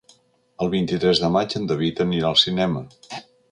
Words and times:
El 0.65 0.71
vint-i-tres 0.75 1.21
de 1.25 1.29
maig 1.37 1.55
en 1.61 1.69
David 1.73 2.03
anirà 2.07 2.31
al 2.33 2.43
cinema. 2.47 2.85